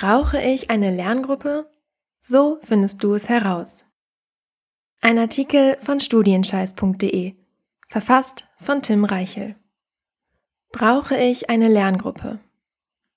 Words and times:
Brauche 0.00 0.40
ich 0.40 0.70
eine 0.70 0.94
Lerngruppe? 0.94 1.68
So 2.20 2.60
findest 2.62 3.02
du 3.02 3.14
es 3.14 3.28
heraus. 3.28 3.68
Ein 5.00 5.18
Artikel 5.18 5.76
von 5.80 5.98
studienscheiß.de, 5.98 7.34
verfasst 7.88 8.46
von 8.60 8.80
Tim 8.80 9.04
Reichel. 9.04 9.56
Brauche 10.70 11.16
ich 11.16 11.50
eine 11.50 11.66
Lerngruppe? 11.66 12.38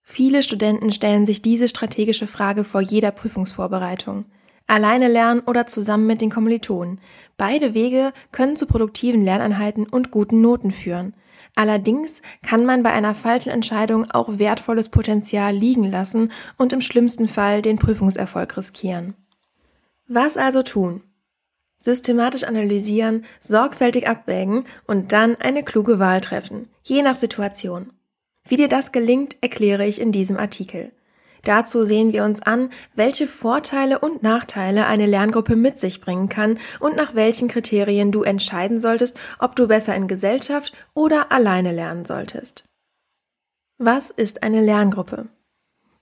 Viele 0.02 0.41
Studenten 0.41 0.91
stellen 0.91 1.27
sich 1.27 1.44
diese 1.44 1.67
strategische 1.67 2.25
Frage 2.25 2.63
vor 2.63 2.82
jeder 2.82 3.11
Prüfungsvorbereitung. 3.11 4.25
Alleine 4.66 5.07
lernen 5.07 5.41
oder 5.41 5.68
zusammen 5.68 6.07
mit 6.07 6.20
den 6.20 6.32
Kommilitonen. 6.32 7.00
Beide 7.38 7.75
Wege 7.75 8.11
können 8.32 8.55
zu 8.55 8.66
produktiven 8.66 9.23
Lerneinheiten 9.23 9.86
und 9.86 10.09
guten 10.09 10.41
Noten 10.41 10.71
führen. 10.71 11.13
Allerdings 11.55 12.21
kann 12.41 12.65
man 12.65 12.84
bei 12.84 12.91
einer 12.91 13.13
falschen 13.13 13.49
Entscheidung 13.49 14.09
auch 14.09 14.39
wertvolles 14.39 14.89
Potenzial 14.89 15.54
liegen 15.54 15.89
lassen 15.91 16.31
und 16.57 16.73
im 16.73 16.81
schlimmsten 16.81 17.27
Fall 17.27 17.62
den 17.62 17.77
Prüfungserfolg 17.77 18.55
riskieren. 18.57 19.16
Was 20.07 20.38
also 20.38 20.63
tun? 20.63 21.03
Systematisch 21.77 22.43
analysieren, 22.43 23.26
sorgfältig 23.40 24.07
abwägen 24.07 24.66
und 24.85 25.13
dann 25.13 25.35
eine 25.38 25.63
kluge 25.63 25.99
Wahl 25.99 26.21
treffen, 26.21 26.70
je 26.84 27.02
nach 27.02 27.16
Situation. 27.16 27.91
Wie 28.48 28.55
dir 28.55 28.68
das 28.68 28.91
gelingt, 28.91 29.38
erkläre 29.41 29.85
ich 29.85 29.99
in 29.99 30.12
diesem 30.12 30.38
Artikel. 30.38 30.91
Dazu 31.44 31.84
sehen 31.84 32.13
wir 32.13 32.23
uns 32.23 32.41
an, 32.41 32.70
welche 32.95 33.27
Vorteile 33.27 33.99
und 33.99 34.22
Nachteile 34.22 34.86
eine 34.86 35.08
Lerngruppe 35.08 35.55
mit 35.55 35.80
sich 35.80 36.02
bringen 36.02 36.30
kann 36.30 36.59
und 36.80 36.95
nach 36.95 37.16
welchen 37.16 37.48
Kriterien 37.48 38.12
du 38.12 38.23
entscheiden 38.23 38.80
solltest, 38.80 39.18
ob 39.40 39.55
du 39.55 39.68
besser 39.68 39.96
in 39.96 40.08
Gesellschaft 40.08 40.73
oder 40.94 41.32
alleine 41.32 41.72
lernen 41.72 42.05
solltest. 42.05 42.66
Was 43.77 44.12
ist 44.12 44.44
eine 44.44 44.62
Lerngruppe? 44.62 45.27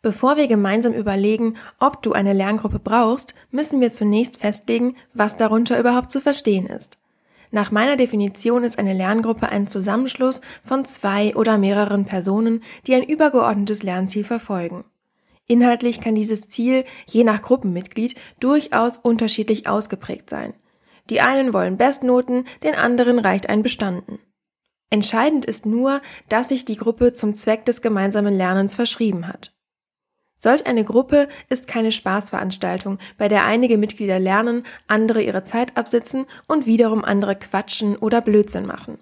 Bevor 0.02 0.38
wir 0.38 0.48
gemeinsam 0.48 0.94
überlegen, 0.94 1.56
ob 1.80 2.02
du 2.02 2.14
eine 2.14 2.34
Lerngruppe 2.34 2.80
brauchst, 2.80 3.34
müssen 3.52 3.82
wir 3.82 3.92
zunächst 3.92 4.38
festlegen, 4.38 4.96
was 5.14 5.38
darunter 5.38 5.80
überhaupt 5.80 6.12
zu 6.12 6.22
verstehen 6.22 6.68
ist. 6.68 6.98
Nach 7.52 7.72
meiner 7.72 7.98
Definition 7.98 8.64
ist 8.64 8.78
eine 8.78 8.94
Lerngruppe 8.94 9.50
ein 9.50 9.68
Zusammenschluss 9.68 10.42
von 10.64 10.86
zwei 10.86 11.36
oder 11.36 11.58
mehreren 11.58 12.06
Personen, 12.06 12.64
die 12.86 12.94
ein 12.96 13.04
übergeordnetes 13.04 13.82
Lernziel 13.84 14.24
verfolgen. 14.24 14.86
Inhaltlich 15.50 16.00
kann 16.00 16.14
dieses 16.14 16.48
Ziel 16.48 16.86
je 17.08 17.24
nach 17.24 17.42
Gruppenmitglied 17.42 18.14
durchaus 18.40 18.98
unterschiedlich 18.98 19.68
ausgeprägt 19.68 20.30
sein. 20.30 20.54
Die 21.10 21.22
einen 21.22 21.54
wollen 21.54 21.76
Bestnoten, 21.76 22.46
den 22.64 22.76
anderen 22.76 23.18
reicht 23.18 23.50
ein 23.50 23.64
Bestanden. 23.64 24.20
Entscheidend 24.92 25.46
ist 25.46 25.66
nur, 25.66 26.02
dass 26.30 26.50
sich 26.50 26.66
die 26.66 26.78
Gruppe 26.78 27.14
zum 27.14 27.34
Zweck 27.34 27.66
des 27.66 27.82
gemeinsamen 27.82 28.36
Lernens 28.38 28.76
verschrieben 28.76 29.28
hat. 29.28 29.56
Solch 30.38 30.68
eine 30.68 30.84
Gruppe 30.84 31.28
ist 31.50 31.68
keine 31.68 31.92
Spaßveranstaltung, 31.92 33.00
bei 33.18 33.28
der 33.28 33.44
einige 33.46 33.80
Mitglieder 33.80 34.20
lernen, 34.20 34.64
andere 34.88 35.24
ihre 35.24 35.44
Zeit 35.44 35.76
absitzen 35.78 36.28
und 36.48 36.68
wiederum 36.68 37.04
andere 37.04 37.36
quatschen 37.36 37.98
oder 37.98 38.22
Blödsinn 38.22 38.68
machen. 38.68 39.00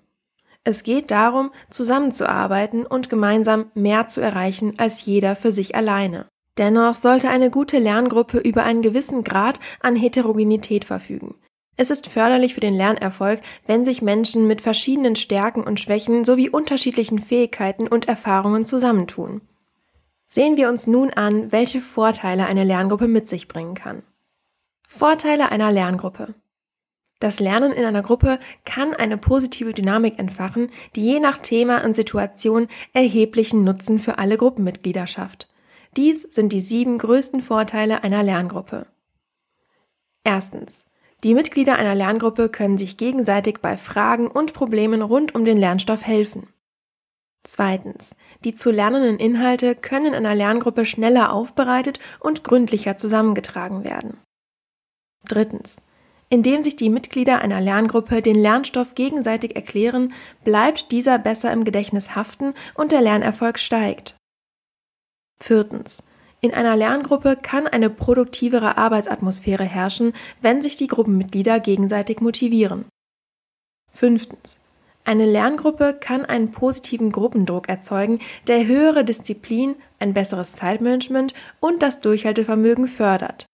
Es 0.63 0.83
geht 0.83 1.11
darum, 1.11 1.51
zusammenzuarbeiten 1.69 2.85
und 2.85 3.09
gemeinsam 3.09 3.69
mehr 3.73 4.07
zu 4.07 4.21
erreichen 4.21 4.79
als 4.79 5.05
jeder 5.05 5.35
für 5.35 5.51
sich 5.51 5.75
alleine. 5.75 6.25
Dennoch 6.57 6.95
sollte 6.95 7.29
eine 7.29 7.51
gute 7.51 7.77
Lerngruppe 7.79 8.39
über 8.39 8.63
einen 8.63 8.81
gewissen 8.81 9.23
Grad 9.23 9.59
an 9.79 9.95
Heterogenität 9.95 10.85
verfügen. 10.85 11.35
Es 11.75 11.91
ist 11.91 12.07
förderlich 12.07 12.55
für 12.55 12.59
den 12.59 12.73
Lernerfolg, 12.73 13.41
wenn 13.67 13.85
sich 13.85 14.01
Menschen 14.01 14.47
mit 14.47 14.61
verschiedenen 14.61 15.15
Stärken 15.15 15.61
und 15.61 15.79
Schwächen 15.79 16.25
sowie 16.25 16.49
unterschiedlichen 16.49 17.19
Fähigkeiten 17.19 17.87
und 17.87 18.07
Erfahrungen 18.07 18.65
zusammentun. 18.65 19.41
Sehen 20.25 20.57
wir 20.57 20.69
uns 20.69 20.87
nun 20.87 21.11
an, 21.11 21.51
welche 21.51 21.79
Vorteile 21.79 22.47
eine 22.47 22.63
Lerngruppe 22.63 23.07
mit 23.07 23.29
sich 23.29 23.47
bringen 23.47 23.75
kann. 23.75 24.01
Vorteile 24.87 25.51
einer 25.51 25.71
Lerngruppe. 25.71 26.33
Das 27.19 27.39
Lernen 27.39 27.71
in 27.71 27.85
einer 27.85 28.01
Gruppe 28.01 28.39
kann 28.65 28.93
eine 28.93 29.17
positive 29.17 29.73
Dynamik 29.73 30.17
entfachen, 30.19 30.69
die 30.95 31.03
je 31.03 31.19
nach 31.19 31.37
Thema 31.39 31.83
und 31.83 31.95
Situation 31.95 32.67
erheblichen 32.93 33.63
Nutzen 33.63 33.99
für 33.99 34.17
alle 34.17 34.37
Gruppenmitglieder 34.37 35.07
schafft. 35.07 35.47
Dies 35.97 36.21
sind 36.21 36.53
die 36.53 36.59
sieben 36.59 36.99
größten 36.99 37.41
Vorteile 37.41 38.03
einer 38.03 38.21
Lerngruppe. 38.21 38.85
Erstens. 40.23 40.85
Die 41.23 41.33
Mitglieder 41.33 41.77
einer 41.77 41.95
Lerngruppe 41.95 42.49
können 42.49 42.77
sich 42.77 42.97
gegenseitig 42.97 43.57
bei 43.63 43.77
Fragen 43.77 44.27
und 44.27 44.53
Problemen 44.53 45.01
rund 45.01 45.33
um 45.33 45.43
den 45.43 45.57
Lernstoff 45.57 46.05
helfen. 46.05 46.47
Zweitens. 47.43 48.15
Die 48.43 48.53
zu 48.53 48.69
lernenden 48.69 49.17
Inhalte 49.17 49.73
können 49.73 50.07
in 50.07 50.13
einer 50.13 50.35
Lerngruppe 50.35 50.85
schneller 50.85 51.33
aufbereitet 51.33 51.99
und 52.19 52.43
gründlicher 52.43 52.97
zusammengetragen 52.97 53.83
werden. 53.83 54.17
Drittens. 55.27 55.77
Indem 56.29 56.61
sich 56.61 56.75
die 56.75 56.89
Mitglieder 56.89 57.39
einer 57.39 57.61
Lerngruppe 57.61 58.21
den 58.21 58.35
Lernstoff 58.35 58.93
gegenseitig 58.93 59.55
erklären, 59.55 60.13
bleibt 60.43 60.91
dieser 60.91 61.17
besser 61.17 61.51
im 61.51 61.63
Gedächtnis 61.63 62.15
haften 62.15 62.53
und 62.75 62.91
der 62.91 63.01
Lernerfolg 63.01 63.57
steigt. 63.57 64.16
Viertens. 65.39 66.03
In 66.39 66.53
einer 66.53 66.75
Lerngruppe 66.75 67.37
kann 67.41 67.67
eine 67.67 67.89
produktivere 67.89 68.77
Arbeitsatmosphäre 68.77 69.63
herrschen, 69.63 70.13
wenn 70.41 70.61
sich 70.61 70.75
die 70.75 70.87
Gruppenmitglieder 70.87 71.59
gegenseitig 71.59 72.21
motivieren. 72.21 72.85
Fünftens. 73.91 74.57
Eine 75.03 75.25
Lerngruppe 75.25 75.97
kann 75.99 76.25
einen 76.25 76.51
positiven 76.51 77.11
Gruppendruck 77.11 77.69
erzeugen, 77.69 78.19
der 78.47 78.67
höhere 78.67 79.05
Disziplin, 79.05 79.75
ein 79.99 80.13
besseres 80.13 80.53
Zeitmanagement 80.53 81.33
und 81.59 81.81
das 81.81 82.01
Durchhaltevermögen 82.01 82.87
fördert. 82.87 83.45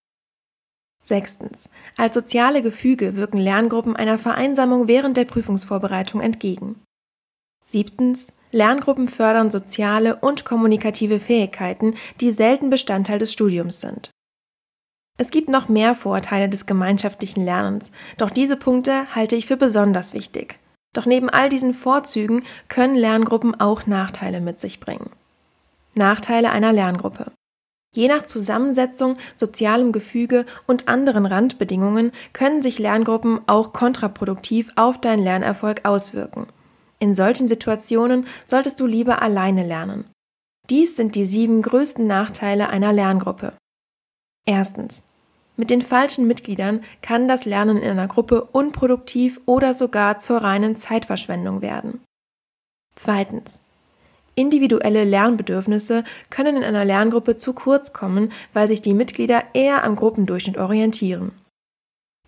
Sechstens. 1.03 1.69
Als 1.97 2.15
soziale 2.15 2.63
Gefüge 2.63 3.17
wirken 3.17 3.37
Lerngruppen 3.37 3.95
einer 3.95 4.17
Vereinsamung 4.17 4.87
während 4.87 5.15
der 5.15 5.25
Prüfungsvorbereitung 5.25 6.21
entgegen. 6.21 6.81
Siebtens. 7.63 8.33
Lerngruppen 8.53 9.07
fördern 9.07 9.51
soziale 9.51 10.15
und 10.15 10.45
kommunikative 10.45 11.19
Fähigkeiten, 11.19 11.95
die 12.21 12.31
selten 12.31 12.69
Bestandteil 12.69 13.19
des 13.19 13.33
Studiums 13.33 13.81
sind. 13.81 14.11
Es 15.17 15.31
gibt 15.31 15.49
noch 15.49 15.69
mehr 15.69 15.95
Vorteile 15.95 16.49
des 16.49 16.65
gemeinschaftlichen 16.65 17.43
Lernens, 17.43 17.91
doch 18.17 18.29
diese 18.29 18.55
Punkte 18.55 19.07
halte 19.15 19.35
ich 19.35 19.47
für 19.47 19.57
besonders 19.57 20.13
wichtig. 20.13 20.59
Doch 20.93 21.05
neben 21.05 21.29
all 21.29 21.49
diesen 21.49 21.73
Vorzügen 21.73 22.43
können 22.67 22.95
Lerngruppen 22.95 23.59
auch 23.59 23.87
Nachteile 23.87 24.41
mit 24.41 24.59
sich 24.59 24.79
bringen. 24.79 25.09
Nachteile 25.95 26.51
einer 26.51 26.73
Lerngruppe. 26.73 27.31
Je 27.95 28.07
nach 28.07 28.25
Zusammensetzung, 28.25 29.15
sozialem 29.37 29.91
Gefüge 29.91 30.45
und 30.65 30.87
anderen 30.87 31.27
Randbedingungen 31.27 32.11
können 32.33 32.63
sich 32.63 32.79
Lerngruppen 32.79 33.41
auch 33.47 33.71
kontraproduktiv 33.71 34.71
auf 34.75 34.99
deinen 34.99 35.23
Lernerfolg 35.23 35.85
auswirken. 35.85 36.47
In 37.03 37.15
solchen 37.15 37.49
Situationen 37.49 38.27
solltest 38.45 38.79
du 38.79 38.85
lieber 38.85 39.21
alleine 39.21 39.67
lernen. 39.67 40.05
Dies 40.69 40.95
sind 40.95 41.15
die 41.15 41.25
sieben 41.25 41.61
größten 41.61 42.07
Nachteile 42.07 42.69
einer 42.69 42.93
Lerngruppe. 42.93 43.51
Erstens. 44.45 45.03
Mit 45.57 45.69
den 45.69 45.81
falschen 45.81 46.27
Mitgliedern 46.27 46.81
kann 47.01 47.27
das 47.27 47.43
Lernen 47.43 47.75
in 47.75 47.89
einer 47.89 48.07
Gruppe 48.07 48.45
unproduktiv 48.45 49.41
oder 49.45 49.73
sogar 49.73 50.19
zur 50.19 50.37
reinen 50.37 50.77
Zeitverschwendung 50.77 51.61
werden. 51.61 51.99
Zweitens. 52.95 53.59
Individuelle 54.35 55.03
Lernbedürfnisse 55.03 56.05
können 56.29 56.55
in 56.55 56.63
einer 56.63 56.85
Lerngruppe 56.85 57.35
zu 57.35 57.51
kurz 57.51 57.91
kommen, 57.91 58.31
weil 58.53 58.69
sich 58.69 58.81
die 58.81 58.93
Mitglieder 58.93 59.43
eher 59.51 59.83
am 59.83 59.97
Gruppendurchschnitt 59.97 60.57
orientieren. 60.57 61.33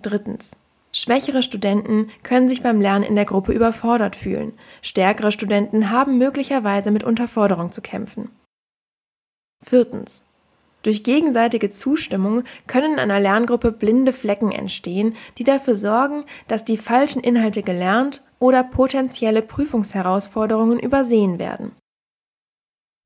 Drittens. 0.01 0.57
Schwächere 0.97 1.43
Studenten 1.43 2.09
können 2.23 2.47
sich 2.47 2.63
beim 2.63 2.79
Lernen 2.79 3.03
in 3.03 3.15
der 3.15 3.25
Gruppe 3.25 3.51
überfordert 3.51 4.15
fühlen. 4.15 4.53
Stärkere 4.81 5.33
Studenten 5.33 5.89
haben 5.89 6.17
möglicherweise 6.17 6.89
mit 6.89 7.03
Unterforderung 7.03 7.69
zu 7.73 7.81
kämpfen. 7.81 8.29
Viertens. 9.61 10.23
Durch 10.83 11.03
gegenseitige 11.03 11.69
Zustimmung 11.69 12.43
können 12.67 12.93
in 12.93 12.99
einer 12.99 13.19
Lerngruppe 13.19 13.73
blinde 13.73 14.13
Flecken 14.13 14.53
entstehen, 14.53 15.17
die 15.37 15.43
dafür 15.43 15.75
sorgen, 15.75 16.23
dass 16.47 16.63
die 16.63 16.77
falschen 16.77 17.21
Inhalte 17.21 17.61
gelernt 17.61 18.23
oder 18.39 18.63
potenzielle 18.63 19.41
Prüfungsherausforderungen 19.41 20.79
übersehen 20.79 21.39
werden. 21.39 21.73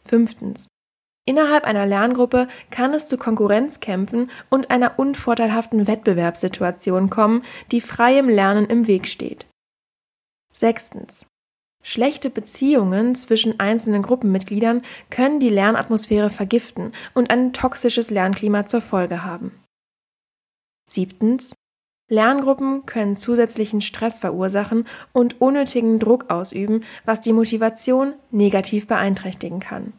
Fünftens. 0.04 0.68
Innerhalb 1.30 1.64
einer 1.64 1.86
Lerngruppe 1.86 2.48
kann 2.72 2.92
es 2.96 3.08
zu 3.08 3.16
Konkurrenzkämpfen 3.16 4.32
und 4.50 4.72
einer 4.72 4.98
unvorteilhaften 4.98 5.86
Wettbewerbssituation 5.86 7.12
kommen, 7.12 7.44
die 7.72 7.82
freiem 7.82 8.28
Lernen 8.30 8.66
im 8.66 8.88
Weg 8.88 9.06
steht. 9.06 9.46
Sechstens. 10.52 11.28
Schlechte 11.84 12.32
Beziehungen 12.32 13.14
zwischen 13.14 13.60
einzelnen 13.60 14.02
Gruppenmitgliedern 14.02 14.82
können 15.12 15.40
die 15.40 15.50
Lernatmosphäre 15.50 16.32
vergiften 16.32 16.94
und 17.14 17.30
ein 17.30 17.54
toxisches 17.54 18.10
Lernklima 18.10 18.66
zur 18.66 18.82
Folge 18.82 19.24
haben. 19.24 19.52
Siebtens. 20.90 21.54
Lerngruppen 22.10 22.88
können 22.88 23.16
zusätzlichen 23.16 23.82
Stress 23.82 24.18
verursachen 24.18 24.88
und 25.14 25.40
unnötigen 25.40 26.00
Druck 26.00 26.32
ausüben, 26.32 26.84
was 27.06 27.22
die 27.22 27.34
Motivation 27.34 28.16
negativ 28.32 28.88
beeinträchtigen 28.88 29.60
kann. 29.60 29.94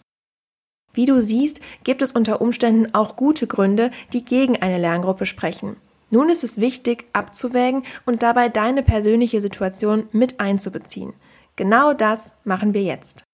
Wie 0.92 1.06
du 1.06 1.20
siehst, 1.20 1.60
gibt 1.84 2.02
es 2.02 2.12
unter 2.12 2.40
Umständen 2.40 2.94
auch 2.94 3.16
gute 3.16 3.46
Gründe, 3.46 3.90
die 4.12 4.24
gegen 4.24 4.60
eine 4.60 4.78
Lerngruppe 4.78 5.26
sprechen. 5.26 5.76
Nun 6.10 6.28
ist 6.28 6.42
es 6.42 6.58
wichtig, 6.58 7.06
abzuwägen 7.12 7.84
und 8.04 8.22
dabei 8.22 8.48
deine 8.48 8.82
persönliche 8.82 9.40
Situation 9.40 10.08
mit 10.10 10.40
einzubeziehen. 10.40 11.12
Genau 11.54 11.92
das 11.92 12.32
machen 12.44 12.74
wir 12.74 12.82
jetzt. 12.82 13.24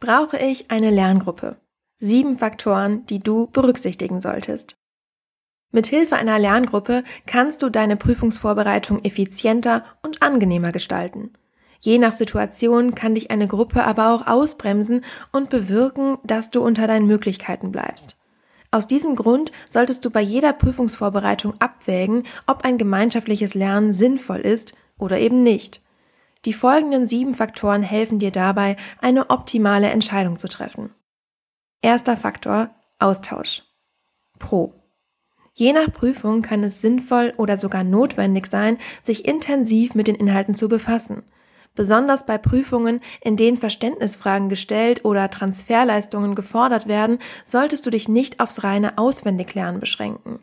Brauche 0.00 0.38
ich 0.38 0.70
eine 0.70 0.90
Lerngruppe? 0.90 1.56
Sieben 1.98 2.38
Faktoren, 2.38 3.06
die 3.06 3.20
du 3.20 3.46
berücksichtigen 3.48 4.20
solltest. 4.20 4.74
Mit 5.70 5.86
Hilfe 5.86 6.16
einer 6.16 6.38
Lerngruppe 6.38 7.04
kannst 7.26 7.62
du 7.62 7.70
deine 7.70 7.96
Prüfungsvorbereitung 7.96 9.04
effizienter 9.04 9.84
und 10.02 10.22
angenehmer 10.22 10.72
gestalten. 10.72 11.32
Je 11.84 11.98
nach 11.98 12.12
Situation 12.12 12.94
kann 12.94 13.16
dich 13.16 13.32
eine 13.32 13.48
Gruppe 13.48 13.82
aber 13.82 14.14
auch 14.14 14.28
ausbremsen 14.28 15.04
und 15.32 15.50
bewirken, 15.50 16.18
dass 16.22 16.50
du 16.50 16.62
unter 16.62 16.86
deinen 16.86 17.08
Möglichkeiten 17.08 17.72
bleibst. 17.72 18.16
Aus 18.70 18.86
diesem 18.86 19.16
Grund 19.16 19.50
solltest 19.68 20.04
du 20.04 20.10
bei 20.10 20.20
jeder 20.20 20.52
Prüfungsvorbereitung 20.52 21.54
abwägen, 21.60 22.22
ob 22.46 22.64
ein 22.64 22.78
gemeinschaftliches 22.78 23.54
Lernen 23.54 23.92
sinnvoll 23.92 24.38
ist 24.38 24.74
oder 24.96 25.18
eben 25.18 25.42
nicht. 25.42 25.82
Die 26.44 26.52
folgenden 26.52 27.08
sieben 27.08 27.34
Faktoren 27.34 27.82
helfen 27.82 28.20
dir 28.20 28.30
dabei, 28.30 28.76
eine 29.00 29.30
optimale 29.30 29.90
Entscheidung 29.90 30.38
zu 30.38 30.48
treffen. 30.48 30.90
Erster 31.82 32.16
Faktor 32.16 32.70
Austausch. 33.00 33.64
Pro. 34.38 34.72
Je 35.52 35.72
nach 35.72 35.92
Prüfung 35.92 36.42
kann 36.42 36.62
es 36.62 36.80
sinnvoll 36.80 37.34
oder 37.36 37.58
sogar 37.58 37.82
notwendig 37.82 38.46
sein, 38.46 38.78
sich 39.02 39.26
intensiv 39.26 39.96
mit 39.96 40.06
den 40.06 40.14
Inhalten 40.14 40.54
zu 40.54 40.68
befassen. 40.68 41.24
Besonders 41.74 42.26
bei 42.26 42.36
Prüfungen, 42.36 43.00
in 43.22 43.36
denen 43.36 43.56
Verständnisfragen 43.56 44.48
gestellt 44.48 45.04
oder 45.04 45.30
Transferleistungen 45.30 46.34
gefordert 46.34 46.86
werden, 46.86 47.18
solltest 47.44 47.86
du 47.86 47.90
dich 47.90 48.08
nicht 48.08 48.40
aufs 48.40 48.62
reine 48.62 48.98
Auswendiglernen 48.98 49.80
beschränken. 49.80 50.40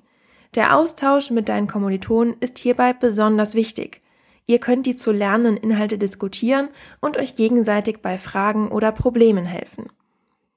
Der 0.55 0.75
Austausch 0.75 1.29
mit 1.29 1.47
deinen 1.47 1.67
Kommilitonen 1.67 2.35
ist 2.39 2.57
hierbei 2.57 2.93
besonders 2.93 3.53
wichtig. 3.53 4.01
Ihr 4.47 4.57
könnt 4.57 4.87
die 4.87 4.95
zu 4.95 5.11
lernenden 5.11 5.57
Inhalte 5.57 5.99
diskutieren 5.99 6.69
und 6.99 7.17
euch 7.17 7.35
gegenseitig 7.35 7.99
bei 8.01 8.17
Fragen 8.17 8.69
oder 8.69 8.91
Problemen 8.91 9.45
helfen. 9.45 9.85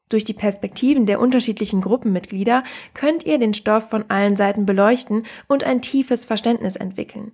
Durch 0.09 0.25
die 0.25 0.33
Perspektiven 0.33 1.05
der 1.05 1.21
unterschiedlichen 1.21 1.83
Gruppenmitglieder 1.83 2.65
könnt 2.95 3.25
ihr 3.25 3.39
den 3.39 3.53
Stoff 3.53 3.91
von 3.91 4.07
allen 4.09 4.37
Seiten 4.37 4.65
beleuchten 4.65 5.27
und 5.47 5.65
ein 5.65 5.83
tiefes 5.83 6.25
Verständnis 6.25 6.77
entwickeln. 6.77 7.33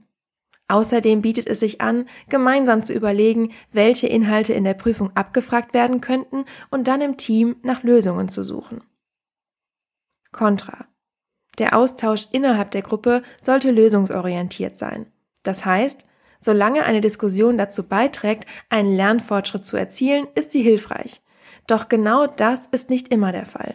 Außerdem 0.68 1.22
bietet 1.22 1.46
es 1.46 1.60
sich 1.60 1.80
an, 1.80 2.06
gemeinsam 2.28 2.82
zu 2.82 2.92
überlegen, 2.92 3.52
welche 3.72 4.06
Inhalte 4.06 4.52
in 4.52 4.64
der 4.64 4.74
Prüfung 4.74 5.10
abgefragt 5.16 5.72
werden 5.72 6.02
könnten 6.02 6.44
und 6.70 6.88
dann 6.88 7.00
im 7.00 7.16
Team 7.16 7.56
nach 7.62 7.82
Lösungen 7.82 8.28
zu 8.28 8.44
suchen. 8.44 8.82
Contra. 10.30 10.86
Der 11.58 11.74
Austausch 11.74 12.28
innerhalb 12.32 12.70
der 12.70 12.82
Gruppe 12.82 13.22
sollte 13.42 13.70
lösungsorientiert 13.70 14.76
sein. 14.76 15.06
Das 15.42 15.64
heißt, 15.64 16.04
solange 16.38 16.84
eine 16.84 17.00
Diskussion 17.00 17.56
dazu 17.56 17.88
beiträgt, 17.88 18.46
einen 18.68 18.94
Lernfortschritt 18.94 19.64
zu 19.64 19.76
erzielen, 19.76 20.28
ist 20.34 20.52
sie 20.52 20.62
hilfreich. 20.62 21.22
Doch 21.66 21.88
genau 21.88 22.26
das 22.26 22.66
ist 22.66 22.90
nicht 22.90 23.08
immer 23.08 23.32
der 23.32 23.46
Fall. 23.46 23.74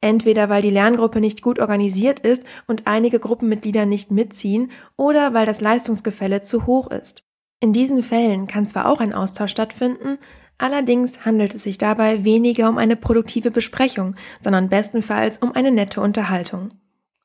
Entweder 0.00 0.48
weil 0.48 0.62
die 0.62 0.70
Lerngruppe 0.70 1.20
nicht 1.20 1.42
gut 1.42 1.58
organisiert 1.58 2.20
ist 2.20 2.44
und 2.66 2.86
einige 2.86 3.18
Gruppenmitglieder 3.18 3.86
nicht 3.86 4.10
mitziehen 4.10 4.70
oder 4.96 5.34
weil 5.34 5.46
das 5.46 5.60
Leistungsgefälle 5.60 6.42
zu 6.42 6.66
hoch 6.66 6.90
ist. 6.90 7.22
In 7.60 7.72
diesen 7.72 8.02
Fällen 8.02 8.46
kann 8.46 8.68
zwar 8.68 8.86
auch 8.86 9.00
ein 9.00 9.14
Austausch 9.14 9.50
stattfinden, 9.50 10.18
allerdings 10.58 11.24
handelt 11.24 11.54
es 11.54 11.62
sich 11.62 11.78
dabei 11.78 12.24
weniger 12.24 12.68
um 12.68 12.76
eine 12.76 12.96
produktive 12.96 13.50
Besprechung, 13.50 14.14
sondern 14.42 14.68
bestenfalls 14.68 15.38
um 15.38 15.52
eine 15.52 15.70
nette 15.70 16.00
Unterhaltung. 16.02 16.68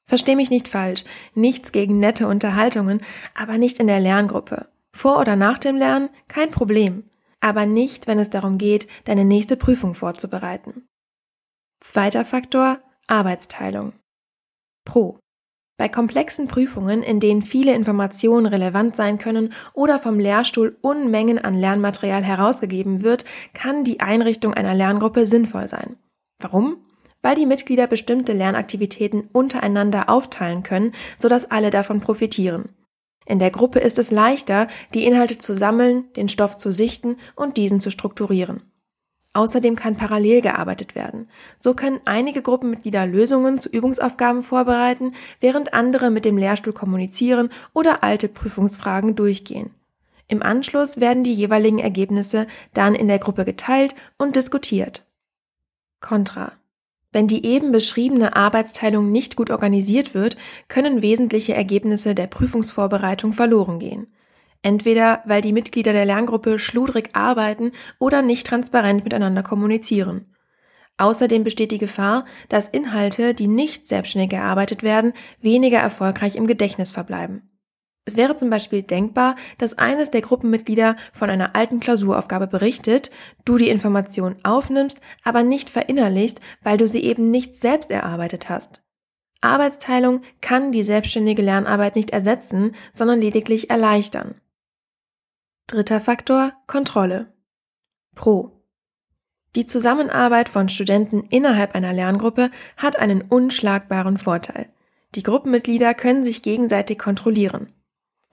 Versteh 0.06 0.36
mich 0.36 0.50
nicht 0.50 0.68
falsch, 0.68 1.04
nichts 1.36 1.72
gegen 1.72 2.00
nette 2.00 2.28
Unterhaltungen, 2.28 3.02
aber 3.36 3.58
nicht 3.58 3.80
in 3.80 3.88
der 3.88 4.00
Lerngruppe. 4.00 4.68
Vor 4.94 5.20
oder 5.20 5.36
nach 5.36 5.58
dem 5.58 5.76
Lernen 5.76 6.10
kein 6.28 6.52
Problem, 6.52 7.04
aber 7.42 7.66
nicht, 7.66 8.08
wenn 8.08 8.20
es 8.20 8.30
darum 8.30 8.58
geht, 8.58 8.88
deine 9.06 9.26
nächste 9.26 9.58
Prüfung 9.58 9.94
vorzubereiten. 9.94 10.88
Zweiter 11.84 12.26
Faktor 12.26 12.80
Arbeitsteilung. 13.08 13.94
Pro. 14.86 15.18
Bei 15.80 15.90
komplexen 15.90 16.48
Prüfungen, 16.48 17.02
in 17.02 17.20
denen 17.20 17.42
viele 17.42 17.74
Informationen 17.74 18.46
relevant 18.46 18.96
sein 18.96 19.18
können 19.18 19.52
oder 19.74 19.98
vom 19.98 20.20
Lehrstuhl 20.20 20.78
Unmengen 20.82 21.40
an 21.40 21.56
Lernmaterial 21.56 22.24
herausgegeben 22.24 23.02
wird, 23.02 23.26
kann 23.56 23.84
die 23.84 24.00
Einrichtung 24.00 24.54
einer 24.54 24.76
Lerngruppe 24.76 25.26
sinnvoll 25.26 25.68
sein. 25.68 25.98
Warum? 26.40 26.86
Weil 27.24 27.34
die 27.34 27.48
Mitglieder 27.48 27.88
bestimmte 27.88 28.34
Lernaktivitäten 28.34 29.30
untereinander 29.34 30.08
aufteilen 30.08 30.62
können, 30.62 30.94
sodass 31.18 31.50
alle 31.50 31.72
davon 31.72 32.00
profitieren. 32.00 32.70
In 33.26 33.40
der 33.40 33.50
Gruppe 33.50 33.80
ist 33.80 33.98
es 33.98 34.12
leichter, 34.12 34.68
die 34.94 35.06
Inhalte 35.06 35.40
zu 35.40 35.56
sammeln, 35.56 36.14
den 36.14 36.30
Stoff 36.30 36.58
zu 36.58 36.72
sichten 36.72 37.18
und 37.36 37.58
diesen 37.58 37.80
zu 37.80 37.90
strukturieren. 37.90 38.71
Außerdem 39.34 39.78
kann 39.78 39.96
parallel 39.96 40.42
gearbeitet 40.42 40.94
werden. 40.94 41.30
So 41.58 41.74
können 41.74 42.02
einige 42.04 42.42
Gruppenmitglieder 42.42 43.06
Lösungen 43.06 43.60
zu 43.60 43.70
Übungsaufgaben 43.70 44.44
vorbereiten, 44.44 45.14
während 45.40 45.74
andere 45.74 46.12
mit 46.12 46.26
dem 46.26 46.38
Lehrstuhl 46.38 46.74
kommunizieren 46.74 47.50
oder 47.74 48.04
alte 48.04 48.28
Prüfungsfragen 48.28 49.16
durchgehen. 49.16 49.72
Im 50.28 50.44
Anschluss 50.44 51.00
werden 51.00 51.24
die 51.24 51.34
jeweiligen 51.34 51.80
Ergebnisse 51.80 52.48
dann 52.74 52.96
in 52.96 53.08
der 53.08 53.20
Gruppe 53.20 53.46
geteilt 53.46 53.96
und 54.18 54.36
diskutiert. 54.36 55.06
Contra. 56.02 56.54
Wenn 57.14 57.28
die 57.28 57.46
eben 57.46 57.72
beschriebene 57.72 58.36
Arbeitsteilung 58.36 59.12
nicht 59.12 59.36
gut 59.36 59.50
organisiert 59.50 60.14
wird, 60.14 60.38
können 60.68 61.02
wesentliche 61.02 61.54
Ergebnisse 61.54 62.16
der 62.16 62.28
Prüfungsvorbereitung 62.28 63.34
verloren 63.34 63.80
gehen. 63.80 64.08
Entweder 64.64 65.22
weil 65.26 65.42
die 65.42 65.54
Mitglieder 65.54 65.94
der 65.94 66.06
Lerngruppe 66.06 66.60
schludrig 66.60 67.10
arbeiten 67.14 67.72
oder 68.00 68.22
nicht 68.22 68.46
transparent 68.46 69.04
miteinander 69.04 69.44
kommunizieren. 69.44 70.36
Außerdem 70.98 71.44
besteht 71.44 71.72
die 71.72 71.80
Gefahr, 71.80 72.26
dass 72.48 72.68
Inhalte, 72.68 73.34
die 73.34 73.48
nicht 73.48 73.88
selbstständig 73.88 74.34
erarbeitet 74.34 74.84
werden, 74.84 75.14
weniger 75.40 75.80
erfolgreich 75.80 76.36
im 76.36 76.46
Gedächtnis 76.46 76.92
verbleiben. 76.92 77.50
Es 78.06 78.18
wäre 78.18 78.36
zum 78.36 78.50
Beispiel 78.50 78.84
denkbar, 78.84 79.36
dass 79.58 79.78
eines 79.78 80.12
der 80.12 80.22
Gruppenmitglieder 80.22 80.96
von 81.14 81.30
einer 81.30 81.56
alten 81.56 81.80
Klausuraufgabe 81.80 82.48
berichtet, 82.48 83.12
du 83.46 83.58
die 83.58 83.70
Information 83.70 84.36
aufnimmst, 84.44 85.00
aber 85.24 85.44
nicht 85.44 85.70
verinnerlichst, 85.70 86.40
weil 86.64 86.78
du 86.78 86.88
sie 86.88 87.02
eben 87.04 87.32
nicht 87.32 87.56
selbst 87.56 87.92
erarbeitet 87.92 88.50
hast. 88.50 88.82
Arbeitsteilung 89.42 90.22
kann 90.40 90.72
die 90.72 90.84
selbstständige 90.84 91.42
Lernarbeit 91.42 91.96
nicht 91.96 92.12
ersetzen, 92.12 92.76
sondern 92.94 93.20
lediglich 93.22 93.70
erleichtern. 93.70 94.36
Dritter 95.68 96.02
Faktor 96.02 96.52
Kontrolle. 96.68 97.34
Pro. 98.14 98.62
Die 99.56 99.66
Zusammenarbeit 99.66 100.50
von 100.50 100.68
Studenten 100.68 101.24
innerhalb 101.30 101.76
einer 101.76 101.94
Lerngruppe 101.94 102.52
hat 102.76 102.98
einen 102.98 103.22
unschlagbaren 103.22 104.18
Vorteil. 104.18 104.68
Die 105.16 105.24
Gruppenmitglieder 105.24 105.94
können 105.94 106.26
sich 106.26 106.44
gegenseitig 106.44 107.00
kontrollieren. 107.00 107.74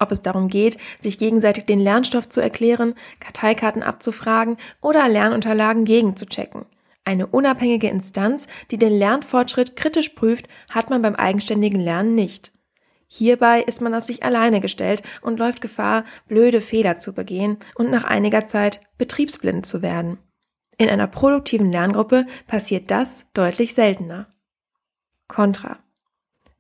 Ob 0.01 0.11
es 0.11 0.21
darum 0.23 0.49
geht, 0.49 0.79
sich 1.01 1.19
gegenseitig 1.19 1.67
den 1.67 1.79
Lernstoff 1.79 2.29
zu 2.29 2.41
erklären, 2.41 2.95
Karteikarten 3.21 3.85
abzufragen 3.85 4.57
oder 4.81 5.09
Lernunterlagen 5.09 5.85
gegenzuchecken. 5.85 6.67
Eine 7.05 7.29
unabhängige 7.29 7.89
Instanz, 7.89 8.49
die 8.71 8.79
den 8.79 8.93
Lernfortschritt 8.93 9.77
kritisch 9.77 10.11
prüft, 10.11 10.49
hat 10.71 10.91
man 10.91 11.03
beim 11.03 11.15
eigenständigen 11.15 11.81
Lernen 11.81 12.15
nicht. 12.15 12.53
Hierbei 13.11 13.63
ist 13.63 13.81
man 13.81 13.95
auf 13.95 14.05
sich 14.05 14.23
alleine 14.23 14.61
gestellt 14.61 15.03
und 15.23 15.39
läuft 15.39 15.63
Gefahr, 15.63 16.05
blöde 16.29 16.61
Fehler 16.61 16.99
zu 16.99 17.15
begehen 17.15 17.57
und 17.75 17.91
nach 17.91 18.05
einiger 18.05 18.47
Zeit 18.47 18.81
betriebsblind 18.99 19.65
zu 19.65 19.81
werden. 19.81 20.19
In 20.77 20.91
einer 20.91 21.07
produktiven 21.09 21.73
Lerngruppe 21.73 22.27
passiert 22.47 22.91
das 22.91 23.27
deutlich 23.33 23.75
seltener. 23.75 24.27
Contra. 25.27 25.79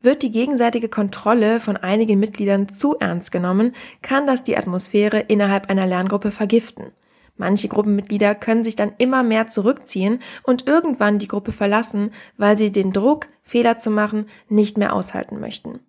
Wird 0.01 0.23
die 0.23 0.33
gegenseitige 0.33 0.89
Kontrolle 0.89 1.61
von 1.61 1.77
einigen 1.77 2.19
Mitgliedern 2.19 2.69
zu 2.69 2.97
ernst 2.97 3.31
genommen, 3.31 3.75
kann 4.01 4.27
das 4.27 4.43
die 4.43 4.57
Atmosphäre 4.57 5.21
innerhalb 5.21 5.69
einer 5.69 5.87
Lerngruppe 5.87 6.31
vergiften. 6.31 6.93
Manche 7.37 7.69
Gruppenmitglieder 7.69 8.35
können 8.35 8.65
sich 8.65 8.75
dann 8.75 8.93
immer 8.99 9.23
mehr 9.23 9.49
zurückziehen 9.49 10.21
und 10.43 10.67
irgendwann 10.67 11.19
die 11.19 11.29
Gruppe 11.29 11.53
verlassen, 11.53 12.13
weil 12.37 12.57
sie 12.57 12.73
den 12.73 12.93
Druck, 12.93 13.29
Fehler 13.43 13.77
zu 13.77 13.91
machen, 13.91 14.29
nicht 14.49 14.77
mehr 14.77 14.93
aushalten 14.93 15.39
möchten. 15.39 15.81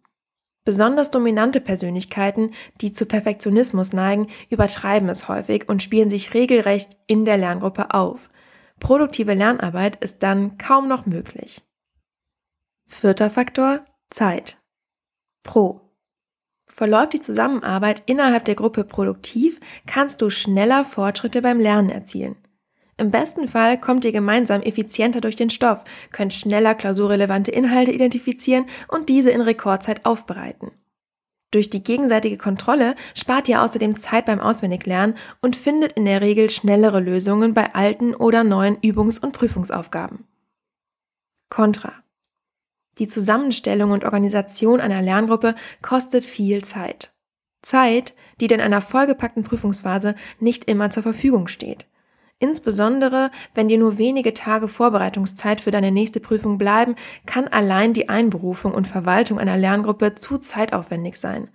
Besonders 0.65 1.09
dominante 1.09 1.61
Persönlichkeiten, 1.61 2.51
die 2.81 2.91
zu 2.91 3.05
Perfektionismus 3.05 3.93
neigen, 3.93 4.27
übertreiben 4.49 5.09
es 5.09 5.27
häufig 5.27 5.67
und 5.69 5.81
spielen 5.81 6.09
sich 6.09 6.33
regelrecht 6.33 6.97
in 7.07 7.25
der 7.25 7.37
Lerngruppe 7.37 7.93
auf. 7.93 8.29
Produktive 8.79 9.33
Lernarbeit 9.33 9.97
ist 10.03 10.23
dann 10.23 10.57
kaum 10.57 10.87
noch 10.87 11.05
möglich. 11.05 11.61
Vierter 12.85 13.29
Faktor 13.29 13.85
Zeit. 14.09 14.57
Pro. 15.43 15.81
Verläuft 16.67 17.13
die 17.13 17.19
Zusammenarbeit 17.19 18.03
innerhalb 18.05 18.45
der 18.45 18.55
Gruppe 18.55 18.83
produktiv, 18.83 19.59
kannst 19.85 20.21
du 20.21 20.29
schneller 20.29 20.85
Fortschritte 20.85 21.41
beim 21.41 21.59
Lernen 21.59 21.89
erzielen. 21.89 22.35
Im 22.99 23.11
besten 23.11 23.47
Fall 23.47 23.79
kommt 23.79 24.03
ihr 24.03 24.11
gemeinsam 24.11 24.61
effizienter 24.61 25.21
durch 25.21 25.37
den 25.37 25.49
Stoff, 25.49 25.85
könnt 26.11 26.33
schneller 26.33 26.75
klausurrelevante 26.75 27.49
Inhalte 27.49 27.93
identifizieren 27.93 28.65
und 28.89 29.07
diese 29.07 29.31
in 29.31 29.39
Rekordzeit 29.39 30.05
aufbereiten. 30.05 30.71
Durch 31.51 31.69
die 31.69 31.81
gegenseitige 31.81 32.37
Kontrolle 32.37 32.95
spart 33.15 33.47
ihr 33.47 33.63
außerdem 33.63 34.01
Zeit 34.01 34.25
beim 34.25 34.41
Auswendiglernen 34.41 35.15
und 35.41 35.55
findet 35.55 35.93
in 35.93 36.03
der 36.03 36.19
Regel 36.19 36.49
schnellere 36.49 36.99
Lösungen 36.99 37.53
bei 37.53 37.73
alten 37.73 38.13
oder 38.13 38.43
neuen 38.43 38.75
Übungs- 38.79 39.21
und 39.21 39.31
Prüfungsaufgaben. 39.31 40.25
Contra. 41.49 41.93
Die 42.97 43.07
Zusammenstellung 43.07 43.91
und 43.91 44.03
Organisation 44.03 44.81
einer 44.81 45.01
Lerngruppe 45.01 45.55
kostet 45.81 46.25
viel 46.25 46.65
Zeit. 46.65 47.13
Zeit, 47.61 48.13
die 48.41 48.47
in 48.47 48.59
einer 48.59 48.81
vollgepackten 48.81 49.43
Prüfungsphase 49.43 50.15
nicht 50.41 50.65
immer 50.65 50.89
zur 50.91 51.03
Verfügung 51.03 51.47
steht. 51.47 51.87
Insbesondere, 52.39 53.31
wenn 53.53 53.67
dir 53.67 53.77
nur 53.77 53.97
wenige 53.97 54.33
Tage 54.33 54.69
Vorbereitungszeit 54.69 55.59
für 55.59 55.71
deine 55.71 55.91
nächste 55.91 56.21
Prüfung 56.21 56.57
bleiben, 56.57 56.95
kann 57.25 57.49
allein 57.49 57.93
die 57.93 58.07
Einberufung 58.07 58.73
und 58.73 58.87
Verwaltung 58.87 59.39
einer 59.39 59.57
Lerngruppe 59.57 60.15
zu 60.15 60.37
zeitaufwendig 60.37 61.17
sein. 61.17 61.49